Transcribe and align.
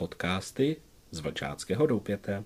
podcasty 0.00 0.76
z 1.10 1.20
Vlčáckého 1.20 1.86
doupěte. 1.86 2.44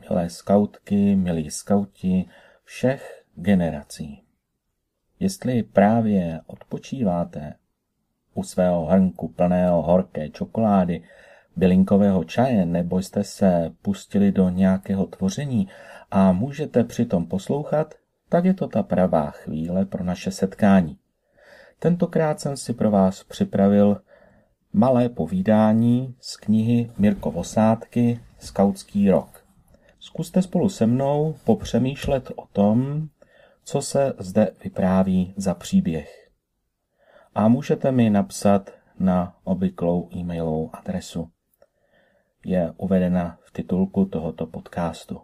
Milé 0.00 0.30
skautky, 0.30 1.16
milí 1.16 1.50
skauti 1.50 2.28
všech 2.64 3.24
generací. 3.34 4.22
Jestli 5.20 5.62
právě 5.62 6.40
odpočíváte 6.46 7.54
u 8.34 8.42
svého 8.42 8.86
hrnku 8.86 9.28
plného 9.28 9.82
horké 9.82 10.28
čokolády, 10.28 11.02
bylinkového 11.56 12.24
čaje, 12.24 12.66
nebo 12.66 12.98
jste 12.98 13.24
se 13.24 13.72
pustili 13.82 14.32
do 14.32 14.48
nějakého 14.48 15.06
tvoření 15.06 15.68
a 16.10 16.32
můžete 16.32 16.84
přitom 16.84 17.26
poslouchat, 17.26 17.94
tak 18.28 18.44
je 18.44 18.54
to 18.54 18.68
ta 18.68 18.82
pravá 18.82 19.30
chvíle 19.30 19.84
pro 19.84 20.04
naše 20.04 20.30
setkání. 20.30 20.98
Tentokrát 21.78 22.40
jsem 22.40 22.56
si 22.56 22.72
pro 22.72 22.90
vás 22.90 23.24
připravil 23.24 24.00
malé 24.72 25.08
povídání 25.08 26.14
z 26.20 26.36
knihy 26.36 26.90
Mirko 26.98 27.30
Vosádky 27.30 28.20
Skautský 28.38 29.10
rok. 29.10 29.44
Zkuste 30.00 30.42
spolu 30.42 30.68
se 30.68 30.86
mnou 30.86 31.34
popřemýšlet 31.44 32.30
o 32.36 32.46
tom, 32.52 33.08
co 33.64 33.82
se 33.82 34.12
zde 34.18 34.50
vypráví 34.64 35.34
za 35.36 35.54
příběh. 35.54 36.21
A 37.34 37.48
můžete 37.48 37.92
mi 37.92 38.10
napsat 38.10 38.70
na 38.98 39.36
obvyklou 39.44 40.08
e-mailovou 40.16 40.70
adresu. 40.72 41.30
Je 42.44 42.74
uvedena 42.76 43.38
v 43.44 43.50
titulku 43.50 44.04
tohoto 44.04 44.46
podcastu. 44.46 45.20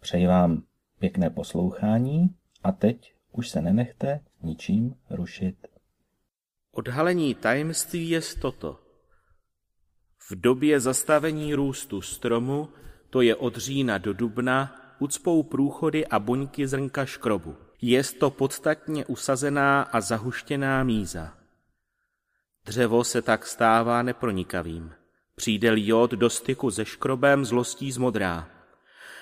Přeji 0.00 0.26
vám 0.26 0.62
pěkné 0.98 1.30
poslouchání 1.30 2.34
a 2.62 2.72
teď 2.72 3.14
už 3.32 3.48
se 3.48 3.62
nenechte 3.62 4.20
ničím 4.42 4.94
rušit. 5.10 5.68
Odhalení 6.72 7.34
tajemství 7.34 8.10
je 8.10 8.20
toto. 8.40 8.80
V 10.30 10.40
době 10.40 10.80
zastavení 10.80 11.54
růstu 11.54 12.00
stromu, 12.00 12.68
to 13.10 13.20
je 13.20 13.36
od 13.36 13.56
října 13.56 13.98
do 13.98 14.12
dubna, 14.12 14.76
ucpou 14.98 15.42
průchody 15.42 16.06
a 16.06 16.18
buňky 16.18 16.66
zrnka 16.66 17.04
škrobu. 17.06 17.67
Je 17.82 18.04
to 18.04 18.30
podstatně 18.30 19.06
usazená 19.06 19.82
a 19.82 20.00
zahuštěná 20.00 20.84
míza. 20.84 21.34
Dřevo 22.64 23.04
se 23.04 23.22
tak 23.22 23.46
stává 23.46 24.02
nepronikavým. 24.02 24.92
Přijde 25.34 25.72
jod 25.74 26.10
do 26.10 26.30
styku 26.30 26.70
se 26.70 26.84
škrobem, 26.84 27.44
zlostí 27.44 27.92
zmodrá. 27.92 28.48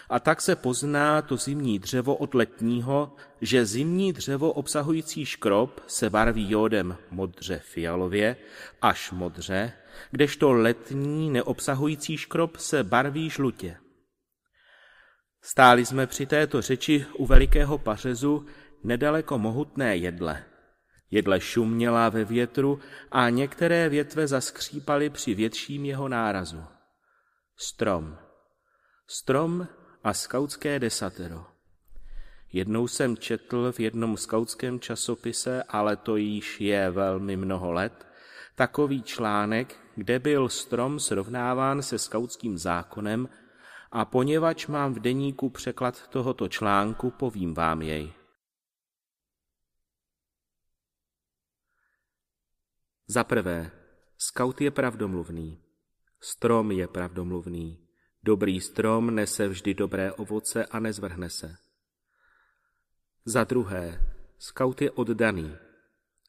A 0.08 0.20
tak 0.20 0.40
se 0.40 0.56
pozná 0.56 1.22
to 1.22 1.36
zimní 1.36 1.78
dřevo 1.78 2.16
od 2.16 2.34
letního, 2.34 3.16
že 3.40 3.66
zimní 3.66 4.12
dřevo 4.12 4.52
obsahující 4.52 5.24
škrob 5.24 5.80
se 5.86 6.10
barví 6.10 6.50
jódem 6.50 6.96
modře 7.10 7.60
fialově 7.64 8.36
až 8.82 9.10
modře, 9.10 9.72
kdežto 10.10 10.52
letní 10.52 11.30
neobsahující 11.30 12.16
škrob 12.16 12.56
se 12.56 12.84
barví 12.84 13.30
žlutě. 13.30 13.76
Stáli 15.48 15.86
jsme 15.86 16.06
při 16.06 16.26
této 16.26 16.62
řeči 16.62 17.06
u 17.18 17.26
velikého 17.26 17.78
pařezu 17.78 18.46
nedaleko 18.84 19.38
mohutné 19.38 19.96
jedle. 19.96 20.44
Jedle 21.10 21.40
šuměla 21.40 22.08
ve 22.08 22.24
větru 22.24 22.80
a 23.10 23.30
některé 23.30 23.88
větve 23.88 24.26
zaskřípaly 24.26 25.10
při 25.10 25.34
větším 25.34 25.84
jeho 25.84 26.08
nárazu. 26.08 26.64
Strom. 27.56 28.18
Strom 29.06 29.68
a 30.04 30.12
skautské 30.12 30.78
desatero. 30.78 31.46
Jednou 32.52 32.88
jsem 32.88 33.16
četl 33.16 33.72
v 33.72 33.80
jednom 33.80 34.16
skautském 34.16 34.80
časopise, 34.80 35.62
ale 35.62 35.96
to 35.96 36.16
již 36.16 36.60
je 36.60 36.90
velmi 36.90 37.36
mnoho 37.36 37.72
let, 37.72 38.06
takový 38.54 39.02
článek, 39.02 39.76
kde 39.94 40.18
byl 40.18 40.48
strom 40.48 41.00
srovnáván 41.00 41.82
se 41.82 41.98
skautským 41.98 42.58
zákonem 42.58 43.28
a 43.96 44.04
poněvadž 44.04 44.66
mám 44.66 44.94
v 44.94 44.98
deníku 44.98 45.50
překlad 45.50 46.08
tohoto 46.08 46.48
článku, 46.48 47.10
povím 47.10 47.54
vám 47.54 47.82
jej. 47.82 48.12
Za 53.06 53.24
prvé, 53.24 53.70
skaut 54.18 54.60
je 54.60 54.70
pravdomluvný. 54.70 55.62
Strom 56.20 56.70
je 56.70 56.88
pravdomluvný. 56.88 57.88
Dobrý 58.22 58.60
strom 58.60 59.14
nese 59.14 59.48
vždy 59.48 59.74
dobré 59.74 60.12
ovoce 60.12 60.66
a 60.66 60.80
nezvrhne 60.80 61.30
se. 61.30 61.56
Za 63.24 63.44
druhé, 63.44 64.12
skaut 64.38 64.82
je 64.82 64.90
oddaný. 64.90 65.56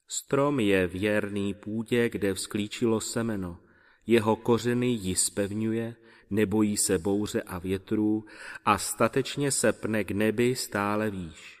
Strom 0.08 0.60
je 0.60 0.86
věrný 0.86 1.54
půdě, 1.54 2.08
kde 2.08 2.34
vzklíčilo 2.34 3.00
semeno. 3.00 3.60
Jeho 4.08 4.36
kořeny 4.36 4.86
ji 4.86 5.16
spevňuje, 5.16 5.96
nebojí 6.30 6.76
se 6.76 6.98
bouře 6.98 7.42
a 7.42 7.58
větrů 7.58 8.24
a 8.64 8.78
statečně 8.78 9.52
se 9.52 9.72
pne 9.72 10.04
k 10.04 10.10
nebi 10.10 10.56
stále 10.56 11.10
výš. 11.10 11.58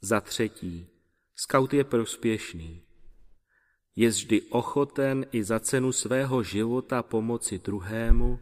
Za 0.00 0.20
třetí, 0.20 0.88
skaut 1.34 1.74
je 1.74 1.84
prospěšný. 1.84 2.82
Je 3.96 4.08
vždy 4.08 4.42
ochoten 4.42 5.26
i 5.32 5.44
za 5.44 5.60
cenu 5.60 5.92
svého 5.92 6.42
života 6.42 7.02
pomoci 7.02 7.58
druhému, 7.58 8.40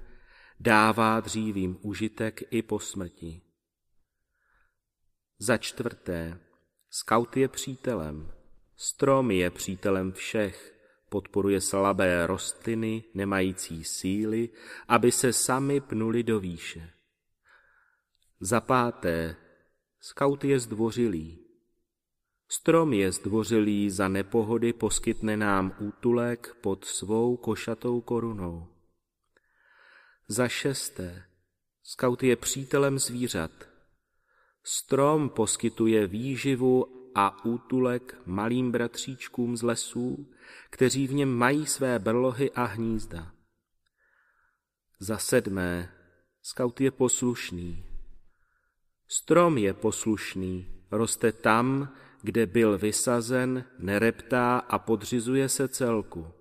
dává 0.60 1.20
dřívým 1.20 1.78
užitek 1.82 2.42
i 2.50 2.62
po 2.62 2.78
smrti. 2.78 3.42
Za 5.38 5.56
čtvrté, 5.56 6.40
skaut 6.90 7.36
je 7.36 7.48
přítelem. 7.48 8.32
Strom 8.76 9.30
je 9.30 9.50
přítelem 9.50 10.12
všech, 10.12 10.77
podporuje 11.08 11.60
slabé 11.60 12.26
rostliny, 12.26 13.04
nemající 13.14 13.84
síly, 13.84 14.48
aby 14.88 15.12
se 15.12 15.32
sami 15.32 15.80
pnuli 15.80 16.22
do 16.22 16.40
výše. 16.40 16.90
Za 18.40 18.60
páté, 18.60 19.36
skaut 20.00 20.44
je 20.44 20.60
zdvořilý. 20.60 21.38
Strom 22.48 22.92
je 22.92 23.12
zdvořilý, 23.12 23.90
za 23.90 24.08
nepohody 24.08 24.72
poskytne 24.72 25.36
nám 25.36 25.76
útulek 25.80 26.56
pod 26.60 26.84
svou 26.84 27.36
košatou 27.36 28.00
korunou. 28.00 28.66
Za 30.28 30.48
šesté, 30.48 31.24
skaut 31.82 32.22
je 32.22 32.36
přítelem 32.36 32.98
zvířat. 32.98 33.50
Strom 34.64 35.28
poskytuje 35.28 36.06
výživu 36.06 36.97
a 37.14 37.44
útulek 37.44 38.16
malým 38.26 38.72
bratříčkům 38.72 39.56
z 39.56 39.62
lesů, 39.62 40.32
kteří 40.70 41.06
v 41.06 41.14
něm 41.14 41.34
mají 41.34 41.66
své 41.66 41.98
brlohy 41.98 42.50
a 42.50 42.64
hnízda. 42.64 43.32
Za 45.00 45.18
sedmé, 45.18 45.92
skaut 46.42 46.80
je 46.80 46.90
poslušný. 46.90 47.84
Strom 49.08 49.58
je 49.58 49.74
poslušný, 49.74 50.84
roste 50.90 51.32
tam, 51.32 51.94
kde 52.22 52.46
byl 52.46 52.78
vysazen, 52.78 53.64
nereptá 53.78 54.58
a 54.58 54.78
podřizuje 54.78 55.48
se 55.48 55.68
celku. 55.68 56.32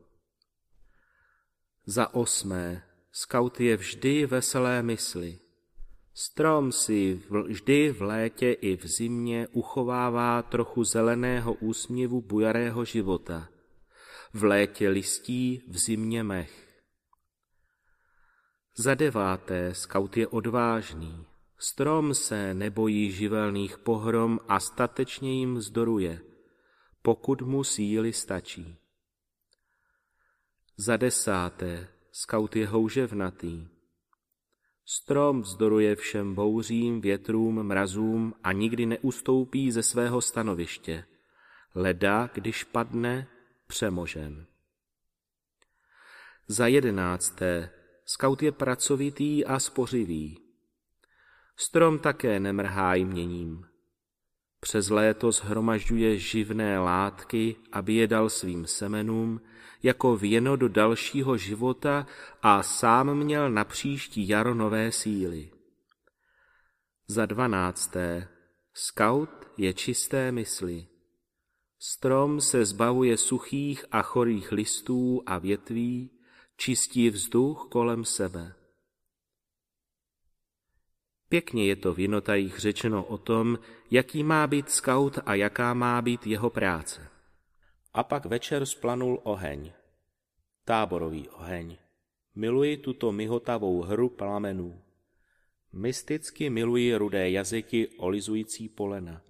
Za 1.85 2.13
osmé, 2.13 2.84
skaut 3.11 3.59
je 3.59 3.78
vždy 3.78 4.25
veselé 4.25 4.84
mysli. 4.84 5.39
Strom 6.19 6.72
si 6.72 7.22
vždy 7.47 7.91
v 7.91 8.01
létě 8.01 8.51
i 8.51 8.78
v 8.78 8.88
zimě 8.88 9.47
uchovává 9.51 10.41
trochu 10.41 10.83
zeleného 10.83 11.53
úsměvu 11.53 12.22
bujarého 12.22 12.85
života. 12.85 13.50
V 14.33 14.44
létě 14.44 14.90
listí, 14.90 15.64
v 15.67 15.78
zimě 15.78 16.23
mech. 16.23 16.81
Za 18.78 18.96
deváté, 18.96 19.73
skaut 19.73 20.17
je 20.17 20.28
odvážný. 20.28 21.25
Strom 21.58 22.14
se 22.14 22.53
nebojí 22.53 23.11
živelných 23.11 23.78
pohrom 23.78 24.40
a 24.47 24.59
statečně 24.59 25.40
jim 25.40 25.61
zdoruje, 25.61 26.22
pokud 27.02 27.41
mu 27.41 27.63
síly 27.63 28.13
stačí. 28.13 28.78
Za 30.78 30.97
desáté, 30.97 31.87
skaut 32.11 32.55
je 32.55 32.67
houževnatý. 32.67 33.77
Strom 34.89 35.41
vzdoruje 35.41 35.95
všem 35.95 36.35
bouřím, 36.35 37.01
větrům, 37.01 37.63
mrazům 37.63 38.34
a 38.43 38.51
nikdy 38.51 38.85
neustoupí 38.85 39.72
ze 39.72 39.84
svého 39.84 40.22
stanoviště. 40.22 41.05
Leda, 41.75 42.29
když 42.34 42.63
padne, 42.63 43.28
přemožen. 43.67 44.47
Za 46.47 46.67
jedenácté, 46.67 47.69
skaut 48.05 48.43
je 48.43 48.51
pracovitý 48.51 49.45
a 49.45 49.59
spořivý. 49.59 50.39
Strom 51.55 51.99
také 51.99 52.39
nemrhá 52.39 52.95
jměním. 52.95 53.66
Přes 54.59 54.90
léto 54.90 55.32
zhromažďuje 55.32 56.18
živné 56.18 56.80
látky, 56.80 57.56
aby 57.72 57.94
je 57.94 58.08
dal 58.08 58.30
svým 58.30 58.68
semenům, 58.68 59.42
jako 59.84 60.18
věno 60.18 60.56
do 60.56 60.70
dalšího 60.70 61.38
života 61.38 62.08
a 62.42 62.64
sám 62.64 63.18
měl 63.18 63.52
na 63.52 63.64
příští 63.64 64.28
jaro 64.28 64.54
nové 64.54 64.92
síly. 64.92 65.52
Za 67.08 67.26
dvanácté. 67.26 68.28
Scout 68.74 69.30
je 69.58 69.74
čisté 69.74 70.32
mysli. 70.32 70.88
Strom 71.80 72.42
se 72.42 72.66
zbavuje 72.66 73.18
suchých 73.18 73.86
a 73.92 74.02
chorých 74.02 74.52
listů 74.52 75.24
a 75.26 75.38
větví, 75.38 76.12
čistí 76.58 77.09
vzduch 77.09 77.68
kolem 77.72 78.06
sebe. 78.06 78.54
Pěkně 81.29 81.66
je 81.66 81.76
to 81.76 81.94
v 81.94 82.00
jinotajích 82.00 82.59
řečeno 82.59 83.03
o 83.03 83.18
tom, 83.18 83.59
jaký 83.91 84.24
má 84.24 84.47
být 84.47 84.70
skaut 84.70 85.20
a 85.26 85.35
jaká 85.35 85.74
má 85.74 86.02
být 86.02 86.28
jeho 86.28 86.50
práce. 86.50 87.08
A 87.94 88.03
pak 88.03 88.26
večer 88.26 88.66
splanul 88.66 89.20
oheň. 89.24 89.72
Táborový 90.66 91.29
oheň. 91.29 91.78
Miluji 92.35 92.78
tuto 92.78 93.12
mihotavou 93.12 93.82
hru 93.82 94.09
plamenů. 94.09 94.82
Mysticky 95.74 96.50
miluji 96.50 96.96
rudé 96.96 97.30
jazyky 97.30 97.88
olizující 97.88 98.70
polena. 98.70 99.22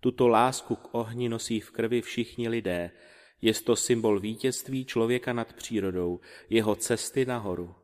Tuto 0.00 0.28
lásku 0.28 0.76
k 0.76 0.94
ohni 0.94 1.28
nosí 1.28 1.60
v 1.60 1.70
krvi 1.70 2.02
všichni 2.02 2.48
lidé. 2.48 2.90
Je 3.42 3.54
to 3.54 3.76
symbol 3.76 4.20
vítězství 4.20 4.84
člověka 4.84 5.32
nad 5.32 5.52
přírodou, 5.52 6.20
jeho 6.50 6.74
cesty 6.74 7.26
nahoru. 7.26 7.74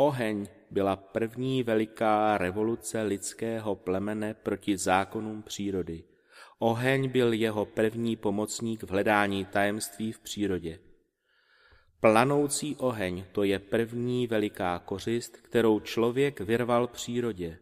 Oheň 0.00 0.46
byla 0.70 0.96
první 0.96 1.62
veliká 1.62 2.38
revoluce 2.38 3.02
lidského 3.02 3.76
plemene 3.76 4.34
proti 4.34 4.76
zákonům 4.76 5.42
přírody. 5.42 6.04
Oheň 6.58 7.08
byl 7.08 7.32
jeho 7.32 7.64
první 7.64 8.16
pomocník 8.16 8.82
v 8.82 8.90
hledání 8.90 9.44
tajemství 9.44 10.12
v 10.12 10.20
přírodě. 10.20 10.78
Planoucí 12.00 12.76
oheň 12.76 13.24
to 13.32 13.42
je 13.42 13.58
první 13.58 14.26
veliká 14.26 14.78
kořist, 14.78 15.36
kterou 15.36 15.80
člověk 15.80 16.40
vyrval 16.40 16.86
přírodě. 16.86 17.58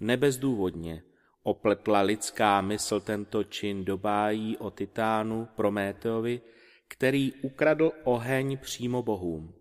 Nebezdůvodně 0.00 1.02
opletla 1.42 2.00
lidská 2.00 2.60
mysl 2.60 3.00
tento 3.00 3.44
čin 3.44 3.84
do 3.84 3.98
bájí 3.98 4.56
o 4.56 4.70
Titánu 4.70 5.48
Prométeovi, 5.56 6.40
který 6.88 7.32
ukradl 7.42 7.92
oheň 8.04 8.58
přímo 8.58 9.02
bohům. 9.02 9.57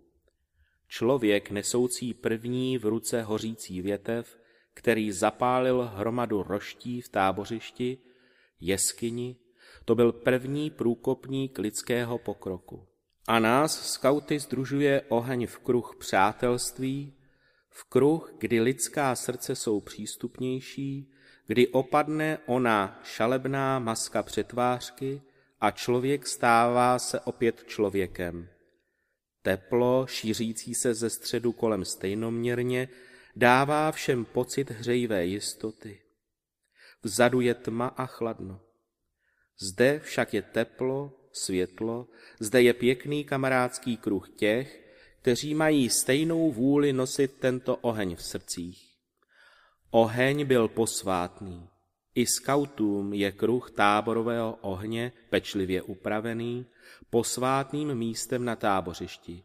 Člověk 0.88 1.52
nesoucí 1.52 2.14
první 2.14 2.78
v 2.78 2.86
ruce 2.86 3.22
hořící 3.22 3.82
větev, 3.82 4.38
který 4.74 5.12
zapálil 5.12 5.92
hromadu 5.96 6.44
roští 6.44 7.02
v 7.02 7.10
tábořišti, 7.10 7.98
jeskyni, 8.60 9.36
to 9.86 9.96
byl 9.96 10.12
první 10.12 10.70
průkopník 10.70 11.60
lidského 11.60 12.18
pokroku. 12.18 12.88
A 13.28 13.40
nás, 13.40 13.92
skauty, 13.94 14.40
združuje 14.40 15.02
oheň 15.10 15.48
v 15.48 15.58
kruh 15.58 15.96
přátelství, 16.00 17.14
v 17.70 17.84
kruh, 17.84 18.34
kdy 18.40 18.62
lidská 18.62 19.16
srdce 19.16 19.56
jsou 19.56 19.82
přístupnější, 19.82 21.12
kdy 21.48 21.68
opadne 21.68 22.38
ona 22.46 23.00
šalebná 23.04 23.80
maska 23.80 24.24
přetvářky 24.24 25.22
a 25.60 25.72
člověk 25.72 26.28
stává 26.28 27.00
se 27.00 27.20
opět 27.20 27.64
člověkem. 27.68 28.50
Teplo, 29.48 30.08
šířící 30.08 30.76
se 30.76 30.94
ze 30.94 31.10
středu 31.10 31.52
kolem 31.52 31.86
stejnoměrně, 31.86 32.90
dává 33.36 33.92
všem 33.92 34.26
pocit 34.26 34.72
hřejivé 34.72 35.26
jistoty. 35.26 36.02
Vzadu 37.04 37.42
je 37.42 37.54
tma 37.54 37.88
a 37.88 38.06
chladno. 38.06 38.62
Zde 39.60 40.00
však 40.00 40.34
je 40.34 40.42
teplo, 40.42 41.14
světlo, 41.32 42.08
zde 42.40 42.62
je 42.62 42.74
pěkný 42.74 43.24
kamarádský 43.24 43.98
kruh 43.98 44.30
těch, 44.30 44.84
kteří 45.22 45.54
mají 45.54 45.90
stejnou 45.90 46.52
vůli 46.52 46.94
nosit 46.94 47.34
tento 47.40 47.76
oheň 47.76 48.16
v 48.16 48.24
srdcích. 48.24 48.96
Oheň 49.90 50.46
byl 50.46 50.68
posvátný. 50.68 51.70
I 52.18 52.26
skautům 52.26 53.14
je 53.14 53.32
kruh 53.32 53.72
táborového 53.72 54.58
ohně 54.62 55.12
pečlivě 55.30 55.82
upravený, 55.82 56.66
posvátným 57.10 57.96
místem 57.96 58.46
na 58.46 58.56
tábořišti. 58.56 59.44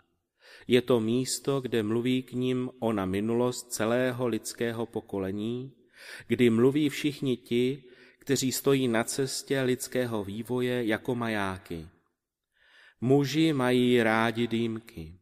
Je 0.66 0.82
to 0.82 1.00
místo, 1.00 1.60
kde 1.60 1.82
mluví 1.82 2.22
k 2.22 2.32
ním 2.32 2.70
ona 2.78 3.06
minulost 3.06 3.72
celého 3.72 4.26
lidského 4.26 4.86
pokolení, 4.86 5.72
kdy 6.26 6.50
mluví 6.50 6.88
všichni 6.88 7.36
ti, 7.36 7.84
kteří 8.18 8.52
stojí 8.52 8.88
na 8.88 9.04
cestě 9.04 9.60
lidského 9.60 10.24
vývoje 10.24 10.86
jako 10.86 11.14
majáky. 11.14 11.88
Muži 13.00 13.52
mají 13.52 14.02
rádi 14.02 14.46
dýmky. 14.46 15.18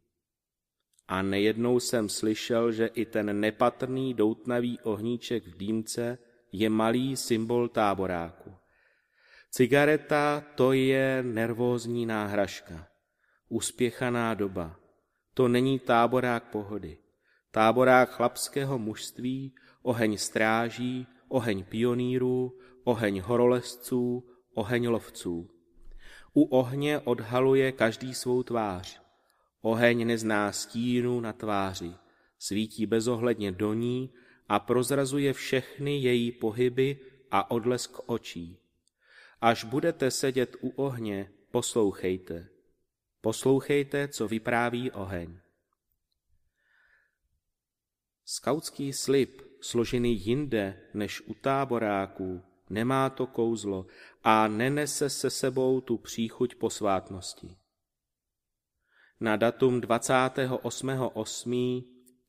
A 1.08 1.22
nejednou 1.22 1.80
jsem 1.80 2.08
slyšel, 2.08 2.72
že 2.72 2.86
i 2.86 3.04
ten 3.04 3.40
nepatrný 3.40 4.14
doutnavý 4.14 4.78
ohníček 4.80 5.46
v 5.46 5.56
dýmce 5.56 6.18
je 6.52 6.70
malý 6.70 7.16
symbol 7.16 7.68
táboráku. 7.68 8.54
Cigareta 9.50 10.44
to 10.54 10.72
je 10.72 11.22
nervózní 11.22 12.06
náhražka, 12.06 12.86
uspěchaná 13.48 14.34
doba. 14.34 14.76
To 15.34 15.48
není 15.48 15.78
táborák 15.78 16.44
pohody. 16.44 16.98
Táborák 17.50 18.10
chlapského 18.10 18.78
mužství, 18.78 19.54
oheň 19.82 20.16
stráží, 20.16 21.06
oheň 21.28 21.64
pionýrů, 21.64 22.58
oheň 22.84 23.20
horolezců, 23.20 24.26
oheň 24.54 24.88
lovců. 24.88 25.50
U 26.34 26.42
ohně 26.42 26.98
odhaluje 26.98 27.72
každý 27.72 28.14
svou 28.14 28.42
tvář. 28.42 29.02
Oheň 29.62 30.06
nezná 30.06 30.52
stínu 30.52 31.20
na 31.20 31.32
tváři, 31.32 31.94
svítí 32.38 32.86
bezohledně 32.86 33.52
do 33.52 33.74
ní 33.74 34.10
a 34.50 34.58
prozrazuje 34.58 35.32
všechny 35.32 35.98
její 35.98 36.32
pohyby 36.32 36.98
a 37.30 37.50
odlesk 37.50 37.98
očí. 38.06 38.58
Až 39.40 39.64
budete 39.64 40.10
sedět 40.10 40.56
u 40.60 40.68
ohně, 40.68 41.32
poslouchejte. 41.50 42.48
Poslouchejte, 43.20 44.08
co 44.08 44.28
vypráví 44.28 44.90
oheň. 44.90 45.38
Skautský 48.24 48.92
slib, 48.92 49.42
složený 49.60 50.26
jinde 50.26 50.80
než 50.94 51.20
u 51.20 51.34
táboráků, 51.34 52.42
nemá 52.70 53.10
to 53.10 53.26
kouzlo 53.26 53.86
a 54.24 54.48
nenese 54.48 55.10
se 55.10 55.30
sebou 55.30 55.80
tu 55.80 55.98
příchuť 55.98 56.54
posvátnosti. 56.54 57.56
Na 59.20 59.36
datum 59.36 59.80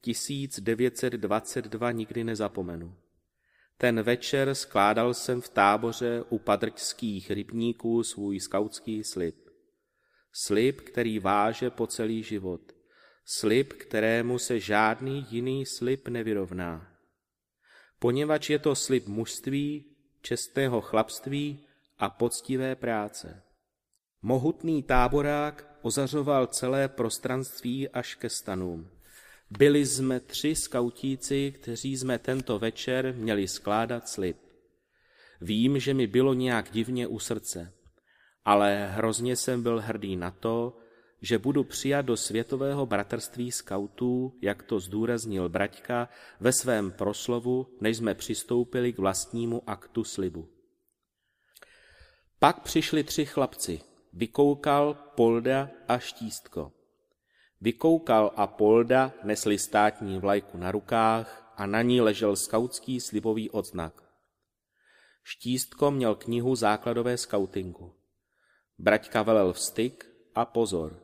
28.8.1922 0.06 1.94
nikdy 1.94 2.24
nezapomenu. 2.24 2.96
Ten 3.78 4.02
večer 4.02 4.56
skládal 4.56 5.14
jsem 5.14 5.42
v 5.42 5.50
táboře 5.50 6.24
u 6.30 6.40
padrťských 6.40 7.32
rybníků 7.32 8.04
svůj 8.04 8.40
skautský 8.40 9.04
slib. 9.04 9.36
Slib, 10.34 10.82
který 10.82 11.20
váže 11.20 11.70
po 11.70 11.88
celý 11.88 12.24
život. 12.24 12.62
Slib, 13.26 13.74
kterému 13.74 14.40
se 14.40 14.60
žádný 14.60 15.26
jiný 15.30 15.66
slib 15.66 16.08
nevyrovná. 16.08 16.88
Poněvadž 18.00 18.50
je 18.50 18.60
to 18.60 18.76
slib 18.76 19.08
mužství, 19.08 19.86
čestného 20.22 20.82
chlapství 20.82 21.66
a 21.98 22.10
poctivé 22.10 22.76
práce. 22.76 23.44
Mohutný 24.22 24.84
táborák 24.84 25.78
ozařoval 25.82 26.48
celé 26.48 26.88
prostranství 26.88 27.90
až 27.90 28.16
ke 28.16 28.30
stanům. 28.30 28.90
Byli 29.58 29.86
jsme 29.86 30.20
tři 30.20 30.56
skautíci, 30.56 31.52
kteří 31.52 31.98
jsme 31.98 32.20
tento 32.20 32.60
večer 32.60 33.14
měli 33.18 33.48
skládat 33.48 34.10
slib. 34.10 34.38
Vím, 35.42 35.80
že 35.80 35.94
mi 35.94 36.08
bylo 36.08 36.34
nějak 36.34 36.72
divně 36.72 37.08
u 37.08 37.20
srdce, 37.20 37.74
ale 38.46 38.88
hrozně 38.92 39.36
jsem 39.36 39.64
byl 39.64 39.82
hrdý 39.82 40.16
na 40.16 40.32
to, 40.32 40.78
že 41.22 41.38
budu 41.38 41.64
přijat 41.64 42.02
do 42.02 42.18
světového 42.18 42.86
bratrství 42.86 43.52
skautů, 43.52 44.38
jak 44.42 44.64
to 44.64 44.80
zdůraznil 44.80 45.50
Braťka 45.50 46.10
ve 46.40 46.54
svém 46.54 46.92
proslovu, 46.92 47.68
než 47.82 47.98
jsme 47.98 48.16
přistoupili 48.16 48.94
k 48.94 48.98
vlastnímu 48.98 49.70
aktu 49.70 50.04
slibu. 50.04 50.50
Pak 52.40 52.60
přišli 52.60 53.04
tři 53.04 53.26
chlapci, 53.26 53.82
Vykoukal, 54.14 54.94
Polda 54.94 55.70
a 55.88 55.98
Štístko. 56.00 56.72
Vykoukal 57.62 58.34
a 58.36 58.48
Polda 58.48 59.14
nesli 59.24 59.58
státní 59.58 60.20
vlajku 60.20 60.58
na 60.58 60.72
rukách 60.72 61.54
a 61.58 61.66
na 61.66 61.82
ní 61.82 62.02
ležel 62.02 62.36
skautský 62.36 63.00
slibový 63.00 63.50
odznak. 63.50 64.04
Štístko 65.24 65.92
měl 65.92 66.16
knihu 66.16 66.56
základové 66.56 67.18
skautingu. 67.18 67.94
Braťka 68.78 69.22
velel 69.22 69.54
vstyk 69.54 70.10
a 70.36 70.46
pozor. 70.46 71.04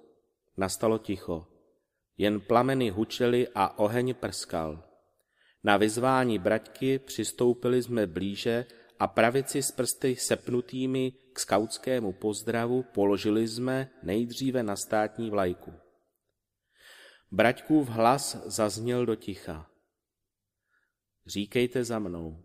Nastalo 0.58 0.98
ticho. 0.98 1.48
Jen 2.18 2.42
plameny 2.42 2.90
hučely 2.90 3.48
a 3.56 3.80
oheň 3.80 4.14
prskal. 4.14 4.84
Na 5.64 5.78
vyzvání 5.78 6.40
braťky 6.40 7.00
přistoupili 7.00 7.84
jsme 7.84 8.08
blíže 8.08 8.66
a 9.00 9.08
pravici 9.08 9.64
s 9.64 9.72
prsty 9.72 10.16
sepnutými 10.16 11.14
k 11.34 11.40
skautskému 11.40 12.14
pozdravu 12.14 12.84
položili 12.84 13.48
jsme 13.48 13.90
nejdříve 14.04 14.64
na 14.64 14.76
státní 14.76 15.30
vlajku. 15.30 15.87
Braťkův 17.32 17.90
hlas 17.90 18.38
zazněl 18.46 19.06
do 19.06 19.16
ticha. 19.16 19.70
Říkejte 21.26 21.84
za 21.84 22.00
mnou. 22.00 22.44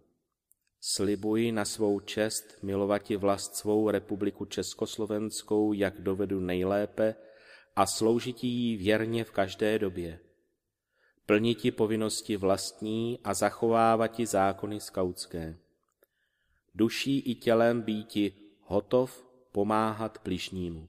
Slibuji 0.80 1.52
na 1.52 1.64
svou 1.64 2.00
čest 2.00 2.62
milovati 2.62 3.16
vlast 3.16 3.56
svou 3.56 3.90
republiku 3.90 4.44
Československou, 4.44 5.72
jak 5.72 6.00
dovedu 6.00 6.40
nejlépe, 6.40 7.14
a 7.76 7.86
sloužití 7.86 8.48
jí 8.48 8.76
věrně 8.76 9.24
v 9.24 9.30
každé 9.30 9.78
době. 9.78 10.20
Plniti 11.26 11.70
povinnosti 11.70 12.36
vlastní 12.36 13.18
a 13.24 13.34
zachovávati 13.34 14.26
zákony 14.26 14.80
skautské. 14.80 15.58
Duší 16.74 17.18
i 17.18 17.34
tělem 17.34 17.82
býti 17.82 18.32
hotov 18.60 19.24
pomáhat 19.52 20.18
bližnímu. 20.24 20.88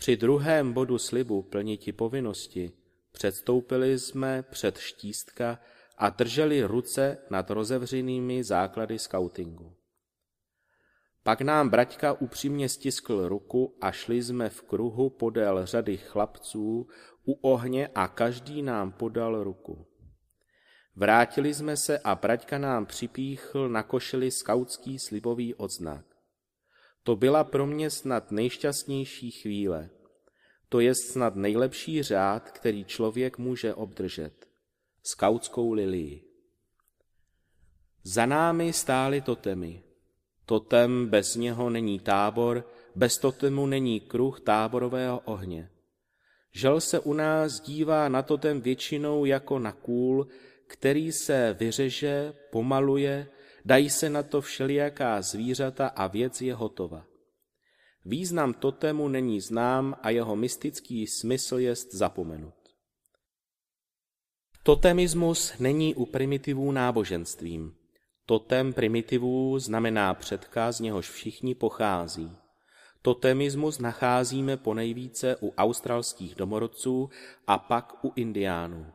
Při 0.00 0.16
druhém 0.16 0.72
bodu 0.72 0.98
slibu 0.98 1.42
plniti 1.42 1.92
povinnosti 1.92 2.72
předstoupili 3.12 3.98
jsme 3.98 4.42
před 4.42 4.78
štístka 4.78 5.58
a 5.98 6.10
drželi 6.10 6.62
ruce 6.62 7.18
nad 7.30 7.50
rozevřenými 7.50 8.44
základy 8.44 8.98
skautingu. 8.98 9.76
Pak 11.22 11.40
nám 11.40 11.68
braťka 11.68 12.12
upřímně 12.12 12.68
stiskl 12.68 13.28
ruku 13.28 13.76
a 13.80 13.92
šli 13.92 14.22
jsme 14.22 14.48
v 14.48 14.62
kruhu 14.62 15.10
podél 15.10 15.66
řady 15.66 15.96
chlapců 15.96 16.88
u 17.26 17.32
ohně 17.32 17.88
a 17.94 18.08
každý 18.08 18.62
nám 18.62 18.92
podal 18.92 19.44
ruku. 19.44 19.86
Vrátili 20.96 21.54
jsme 21.54 21.76
se 21.76 21.98
a 21.98 22.14
braťka 22.14 22.58
nám 22.58 22.86
připíchl 22.86 23.68
na 23.68 23.82
košili 23.82 24.30
skautský 24.30 24.98
slibový 24.98 25.54
odznak. 25.54 26.09
To 27.02 27.16
byla 27.16 27.44
pro 27.44 27.66
mě 27.66 27.90
snad 27.90 28.30
nejšťastnější 28.32 29.30
chvíle. 29.30 29.90
To 30.68 30.80
je 30.80 30.94
snad 30.94 31.36
nejlepší 31.36 32.02
řád, 32.02 32.50
který 32.50 32.84
člověk 32.84 33.38
může 33.38 33.74
obdržet. 33.74 34.48
Skautskou 35.02 35.72
lilii. 35.72 36.24
Za 38.02 38.26
námi 38.26 38.72
stály 38.72 39.20
totemy. 39.20 39.82
Totem 40.46 41.06
bez 41.06 41.34
něho 41.34 41.70
není 41.70 42.00
tábor, 42.00 42.64
bez 42.94 43.18
totemu 43.18 43.66
není 43.66 44.00
kruh 44.00 44.40
táborového 44.40 45.20
ohně. 45.24 45.70
Žel 46.52 46.80
se 46.80 47.00
u 47.00 47.12
nás 47.12 47.60
dívá 47.60 48.08
na 48.08 48.22
totem 48.22 48.60
většinou 48.60 49.24
jako 49.24 49.58
na 49.58 49.72
kůl, 49.72 50.26
který 50.66 51.12
se 51.12 51.56
vyřeže, 51.58 52.34
pomaluje, 52.50 53.28
dají 53.64 53.90
se 53.90 54.10
na 54.10 54.22
to 54.22 54.40
všelijaká 54.40 55.22
zvířata 55.22 55.88
a 55.88 56.06
věc 56.06 56.40
je 56.40 56.54
hotova. 56.54 57.04
Význam 58.04 58.54
totému 58.54 59.08
není 59.08 59.40
znám 59.40 59.96
a 60.02 60.10
jeho 60.10 60.36
mystický 60.36 61.06
smysl 61.06 61.58
jest 61.58 61.94
zapomenut. 61.94 62.54
Totemismus 64.62 65.58
není 65.58 65.94
u 65.94 66.06
primitivů 66.06 66.72
náboženstvím. 66.72 67.74
Totem 68.26 68.72
primitivů 68.72 69.58
znamená 69.58 70.14
předka, 70.14 70.72
z 70.72 70.80
něhož 70.80 71.10
všichni 71.10 71.54
pochází. 71.54 72.36
Totemismus 73.02 73.78
nacházíme 73.78 74.56
ponejvíce 74.56 75.36
u 75.42 75.54
australských 75.56 76.34
domorodců 76.34 77.10
a 77.46 77.58
pak 77.58 78.04
u 78.04 78.12
indiánů. 78.16 78.86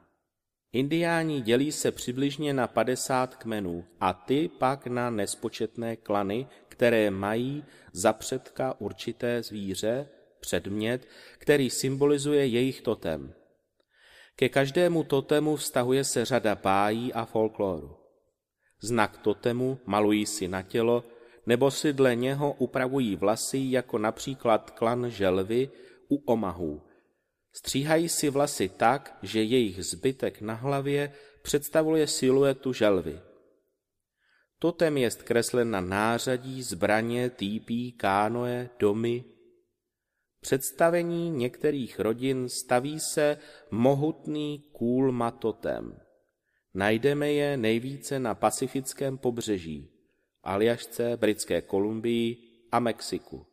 Indiáni 0.76 1.42
dělí 1.42 1.72
se 1.72 1.92
přibližně 1.92 2.54
na 2.54 2.68
50 2.68 3.36
kmenů 3.36 3.86
a 4.00 4.14
ty 4.14 4.50
pak 4.60 4.88
na 4.88 5.10
nespočetné 5.10 5.96
klany, 5.96 6.48
které 6.68 7.12
mají 7.12 7.64
za 7.94 8.14
předka 8.14 8.76
určité 8.80 9.44
zvíře, 9.44 10.10
předmět, 10.40 11.08
který 11.38 11.70
symbolizuje 11.70 12.48
jejich 12.48 12.82
totem. 12.82 13.34
Ke 14.36 14.50
každému 14.50 15.04
totemu 15.04 15.56
vztahuje 15.56 16.04
se 16.04 16.26
řada 16.26 16.56
bájí 16.56 17.14
a 17.14 17.26
folkloru. 17.26 17.96
Znak 18.82 19.18
totemu 19.18 19.80
malují 19.86 20.26
si 20.26 20.48
na 20.48 20.62
tělo, 20.62 21.04
nebo 21.46 21.72
si 21.72 21.94
dle 21.94 22.16
něho 22.16 22.54
upravují 22.54 23.16
vlasy, 23.16 23.60
jako 23.62 23.98
například 23.98 24.72
klan 24.72 25.10
želvy 25.10 25.70
u 26.12 26.16
omahů. 26.26 26.82
Stříhají 27.58 28.10
si 28.10 28.30
vlasy 28.30 28.70
tak, 28.70 29.18
že 29.22 29.44
jejich 29.44 29.86
zbytek 29.86 30.42
na 30.42 30.54
hlavě 30.54 31.14
představuje 31.42 32.08
siluetu 32.08 32.74
želvy. 32.74 33.20
Totem 34.60 34.98
jest 34.98 35.24
kreslen 35.24 35.72
na 35.72 35.82
nářadí, 35.82 36.64
zbraně, 36.64 37.30
týpí, 37.30 37.92
kánoe, 37.92 38.70
domy. 38.80 39.24
Představení 40.40 41.30
některých 41.30 42.00
rodin 42.00 42.50
staví 42.50 43.00
se 43.00 43.38
mohutný 43.72 44.60
kůlma 44.72 45.32
totem. 45.32 46.00
Najdeme 46.74 47.32
je 47.32 47.58
nejvíce 47.58 48.20
na 48.20 48.36
pacifickém 48.36 49.18
pobřeží, 49.18 49.92
Aljašce, 50.44 51.18
Britské 51.18 51.62
Kolumbii 51.62 52.38
a 52.72 52.80
Mexiku. 52.80 53.48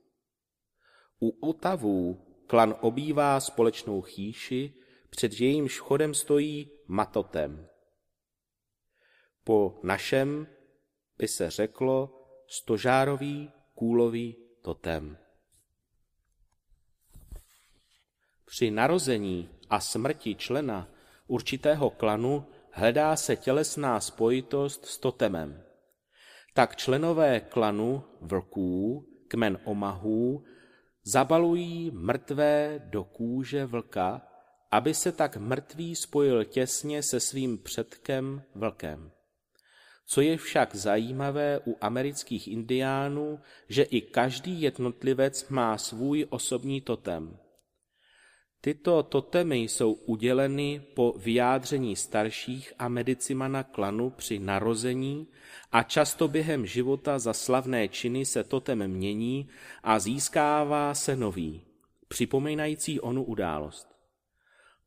U 1.20 1.48
Otavů 1.48 2.31
klan 2.46 2.74
obývá 2.80 3.40
společnou 3.40 4.02
chýši, 4.02 4.74
před 5.10 5.40
jejímž 5.40 5.78
vchodem 5.78 6.14
stojí 6.14 6.70
matotem. 6.86 7.68
Po 9.44 9.80
našem 9.82 10.46
by 11.18 11.28
se 11.28 11.50
řeklo 11.50 12.26
stožárový 12.46 13.52
kůlový 13.74 14.36
totem. 14.62 15.18
Při 18.44 18.70
narození 18.70 19.48
a 19.70 19.80
smrti 19.80 20.34
člena 20.34 20.88
určitého 21.26 21.90
klanu 21.90 22.46
hledá 22.70 23.16
se 23.16 23.36
tělesná 23.36 24.00
spojitost 24.00 24.86
s 24.86 24.98
totemem. 24.98 25.62
Tak 26.54 26.76
členové 26.76 27.40
klanu 27.40 28.04
vlků, 28.20 29.08
kmen 29.28 29.58
omahů, 29.64 30.44
zabalují 31.04 31.90
mrtvé 31.90 32.80
do 32.84 33.04
kůže 33.04 33.66
vlka, 33.66 34.22
aby 34.70 34.94
se 34.94 35.12
tak 35.12 35.36
mrtvý 35.36 35.96
spojil 35.96 36.44
těsně 36.44 37.02
se 37.02 37.20
svým 37.20 37.58
předkem 37.58 38.42
vlkem. 38.54 39.10
Co 40.06 40.20
je 40.20 40.36
však 40.36 40.74
zajímavé 40.74 41.60
u 41.66 41.76
amerických 41.80 42.48
indiánů, 42.48 43.40
že 43.68 43.82
i 43.82 44.00
každý 44.00 44.62
jednotlivec 44.62 45.48
má 45.48 45.78
svůj 45.78 46.26
osobní 46.30 46.80
totem. 46.80 47.38
Tyto 48.64 49.02
totemy 49.02 49.56
jsou 49.56 49.92
uděleny 49.92 50.82
po 50.94 51.14
vyjádření 51.16 51.96
starších 51.96 52.72
a 52.78 52.88
medicimana 52.88 53.62
klanu 53.62 54.10
při 54.10 54.38
narození 54.38 55.26
a 55.72 55.82
často 55.82 56.28
během 56.28 56.66
života 56.66 57.18
za 57.18 57.32
slavné 57.32 57.88
činy 57.88 58.24
se 58.24 58.44
totem 58.44 58.88
mění 58.88 59.48
a 59.82 59.98
získává 59.98 60.94
se 60.94 61.16
nový, 61.16 61.62
připomínající 62.08 63.00
onu 63.00 63.24
událost. 63.24 63.88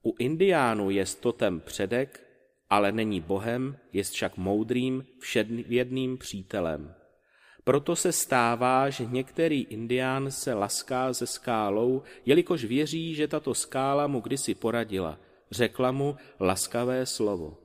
U 0.05 0.15
indiánů 0.19 0.89
je 0.89 1.05
totem 1.19 1.59
předek, 1.59 2.23
ale 2.69 2.91
není 2.91 3.21
bohem, 3.21 3.77
je 3.93 4.03
však 4.03 4.37
moudrým, 4.37 5.05
všedvědným 5.19 6.17
přítelem. 6.17 6.95
Proto 7.65 7.95
se 7.95 8.11
stává, 8.11 8.89
že 8.89 9.05
některý 9.05 9.61
indián 9.63 10.31
se 10.31 10.53
laská 10.53 11.13
ze 11.13 11.27
skálou, 11.27 12.01
jelikož 12.25 12.65
věří, 12.65 13.15
že 13.15 13.27
tato 13.27 13.53
skála 13.53 14.07
mu 14.07 14.19
kdysi 14.19 14.55
poradila, 14.55 15.19
řekla 15.51 15.91
mu 15.91 16.15
laskavé 16.39 17.05
slovo. 17.05 17.57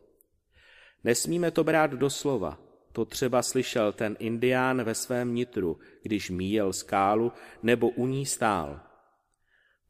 Nesmíme 1.04 1.50
to 1.50 1.64
brát 1.64 1.90
do 1.90 2.10
slova, 2.10 2.58
to 2.92 3.04
třeba 3.04 3.42
slyšel 3.42 3.92
ten 3.92 4.16
indián 4.18 4.84
ve 4.84 4.94
svém 4.94 5.34
nitru, 5.34 5.78
když 6.02 6.30
míjel 6.30 6.72
skálu 6.72 7.32
nebo 7.62 7.88
u 7.88 8.06
ní 8.06 8.26
stál. 8.26 8.80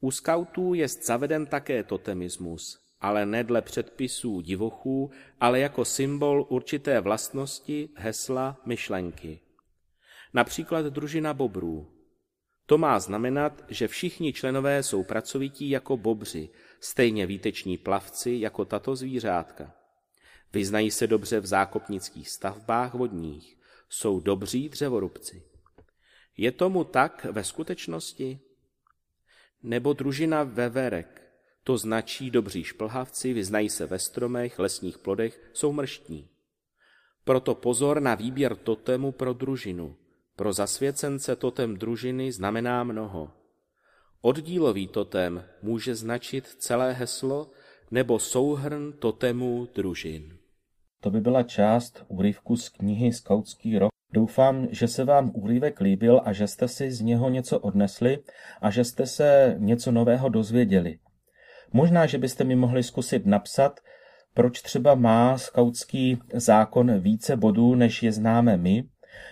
U 0.00 0.11
skautů 0.11 0.75
je 0.75 0.88
zaveden 0.88 1.47
také 1.47 1.85
totemismus, 1.85 2.79
ale 3.00 3.26
ne 3.26 3.45
dle 3.45 3.62
předpisů 3.62 4.40
divochů, 4.40 5.11
ale 5.40 5.61
jako 5.61 5.85
symbol 5.85 6.47
určité 6.49 7.00
vlastnosti, 7.00 7.88
hesla, 7.95 8.61
myšlenky. 8.67 9.40
Například 10.34 10.87
družina 10.87 11.34
bobrů. 11.34 11.90
To 12.66 12.78
má 12.78 13.00
znamenat, 13.00 13.64
že 13.68 13.88
všichni 13.88 14.32
členové 14.32 14.82
jsou 14.82 15.04
pracovití 15.04 15.70
jako 15.70 15.96
bobři, 15.96 16.49
stejně 16.80 17.26
výteční 17.26 17.78
plavci 17.78 18.37
jako 18.40 18.64
tato 18.64 18.96
zvířátka. 18.96 19.75
Vyznají 20.52 20.90
se 20.90 21.06
dobře 21.06 21.40
v 21.40 21.46
zákopnických 21.46 22.30
stavbách 22.30 22.94
vodních, 22.94 23.58
jsou 23.88 24.20
dobří 24.20 24.68
dřevorubci. 24.68 25.42
Je 26.37 26.52
tomu 26.52 26.84
tak 26.84 27.25
ve 27.25 27.44
skutečnosti? 27.44 28.40
Nebo 29.62 29.92
družina 29.92 30.42
veverek, 30.42 31.32
to 31.64 31.78
značí 31.78 32.30
dobří 32.30 32.64
šplhavci, 32.64 33.32
vyznají 33.32 33.68
se 33.70 33.87
ve 33.87 33.99
stromech, 33.99 34.58
lesních 34.58 34.99
plodech, 34.99 35.50
jsou 35.52 35.72
mrštní. 35.72 36.28
Proto 37.25 37.54
pozor 37.54 38.00
na 38.00 38.14
výběr 38.14 38.56
totemu 38.56 39.12
pro 39.12 39.32
družinu. 39.32 39.96
Pro 40.40 40.52
zasvěcence 40.52 41.37
totem 41.37 41.76
družiny 41.76 42.32
znamená 42.32 42.85
mnoho. 42.85 43.30
Oddílový 44.20 44.88
totem 44.88 45.44
může 45.62 45.94
značit 45.94 46.47
celé 46.47 46.92
heslo 46.92 47.50
nebo 47.90 48.18
souhrn 48.18 48.92
totemů 48.92 49.68
družin. 49.75 50.38
To 51.00 51.11
by 51.11 51.20
byla 51.20 51.42
část 51.42 52.04
úryvku 52.09 52.56
z 52.56 52.68
knihy 52.68 53.12
Skautský 53.12 53.78
rok. 53.78 53.90
Doufám, 54.12 54.68
že 54.70 54.88
se 54.88 55.04
vám 55.04 55.30
úryvek 55.35 55.80
líbil 55.80 56.20
a 56.25 56.32
že 56.32 56.47
jste 56.47 56.68
si 56.68 56.92
z 56.92 57.00
něho 57.00 57.28
něco 57.28 57.59
odnesli 57.59 58.18
a 58.61 58.70
že 58.70 58.85
jste 58.85 59.06
se 59.06 59.56
něco 59.59 59.92
nového 59.92 60.28
dozvěděli. 60.28 60.99
Možná, 61.73 62.06
že 62.06 62.18
byste 62.18 62.44
mi 62.44 62.56
mohli 62.56 62.82
zkusit 62.82 63.26
napsat, 63.26 63.80
proč 64.35 64.62
třeba 64.62 64.94
má 64.94 65.38
skautský 65.38 66.18
zákon 66.35 67.00
více 67.00 67.37
bodů, 67.37 67.75
než 67.75 68.02
je 68.02 68.12
známe 68.12 68.56
my. 68.56 68.85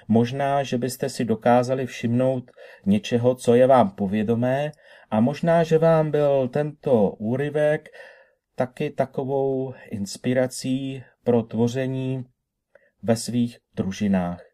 Možná, 0.08 0.62
že 0.62 0.78
byste 0.78 1.08
si 1.08 1.24
dokázali 1.24 1.86
všimnout 1.86 2.50
něčeho, 2.86 3.34
co 3.34 3.54
je 3.54 3.66
vám 3.66 3.90
povědomé 3.90 4.72
a 5.10 5.20
možná, 5.20 5.62
že 5.62 5.78
vám 5.78 6.10
byl 6.10 6.48
tento 6.48 7.10
úryvek 7.10 7.88
taky 8.54 8.90
takovou 8.90 9.74
inspirací 9.90 11.04
pro 11.24 11.42
tvoření 11.42 12.24
ve 13.02 13.16
svých 13.16 13.58
družinách. 13.74 14.47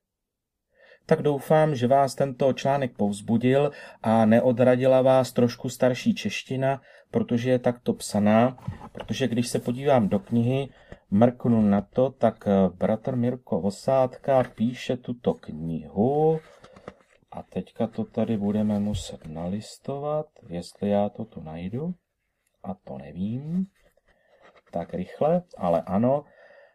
Tak 1.06 1.22
doufám, 1.22 1.74
že 1.74 1.86
vás 1.86 2.14
tento 2.14 2.52
článek 2.52 2.96
povzbudil 2.96 3.70
a 4.02 4.24
neodradila 4.24 5.02
vás 5.02 5.32
trošku 5.32 5.68
starší 5.68 6.14
čeština, 6.14 6.80
protože 7.10 7.50
je 7.50 7.58
takto 7.58 7.92
psaná, 7.92 8.58
protože 8.92 9.28
když 9.28 9.48
se 9.48 9.58
podívám 9.58 10.08
do 10.08 10.18
knihy, 10.18 10.68
mrknu 11.10 11.62
na 11.62 11.80
to, 11.80 12.10
tak 12.10 12.44
eh, 12.46 12.68
bratr 12.68 13.16
Mirko 13.16 13.60
Osádka 13.60 14.44
píše 14.54 14.96
tuto 14.96 15.34
knihu. 15.34 16.40
A 17.32 17.42
teďka 17.42 17.86
to 17.86 18.04
tady 18.04 18.36
budeme 18.36 18.80
muset 18.80 19.26
nalistovat, 19.26 20.26
jestli 20.48 20.90
já 20.90 21.08
to 21.08 21.24
tu 21.24 21.40
najdu. 21.40 21.94
A 22.62 22.74
to 22.74 22.98
nevím 22.98 23.66
tak 24.70 24.94
rychle, 24.94 25.42
ale 25.56 25.82
ano, 25.82 26.24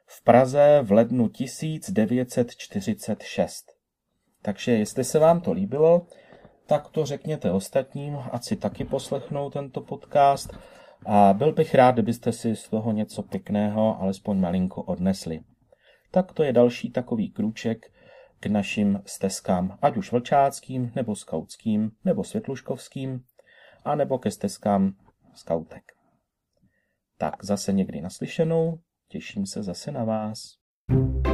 v 0.06 0.24
Praze 0.24 0.80
v 0.84 0.92
lednu 0.92 1.30
1946. 1.30 3.79
Takže 4.42 4.72
jestli 4.72 5.04
se 5.04 5.20
vám 5.20 5.42
to 5.42 5.52
líbilo, 5.52 6.08
tak 6.66 6.88
to 6.88 7.06
řekněte 7.06 7.52
ostatním, 7.52 8.18
ať 8.32 8.44
si 8.44 8.56
taky 8.56 8.86
poslechnou 8.86 9.50
tento 9.50 9.82
podcast 9.82 10.58
a 11.06 11.34
byl 11.34 11.54
bych 11.54 11.76
rád, 11.76 11.92
kdybyste 11.92 12.32
si 12.32 12.56
z 12.56 12.70
toho 12.70 12.92
něco 12.92 13.24
pěkného, 13.24 14.02
alespoň 14.02 14.40
malinko 14.40 14.84
odnesli. 14.84 15.40
Tak 16.12 16.32
to 16.32 16.44
je 16.44 16.54
další 16.54 16.92
takový 16.92 17.32
krůček 17.32 17.92
k 18.40 18.46
našim 18.46 19.02
stezkám, 19.06 19.78
ať 19.82 19.98
už 19.98 20.12
vlčáckým, 20.12 20.92
nebo 20.96 21.16
skautským, 21.16 21.92
nebo 22.06 22.24
světluškovským, 22.24 23.24
a 23.86 23.96
nebo 23.96 24.18
ke 24.20 24.32
stezkám 24.32 24.94
skautek. 25.36 25.84
Tak 27.18 27.44
zase 27.44 27.74
někdy 27.74 28.02
naslyšenou, 28.02 28.80
těším 29.08 29.46
se 29.46 29.64
zase 29.64 29.92
na 29.92 30.04
vás. 30.04 30.60
thank 30.90 31.28
you 31.28 31.29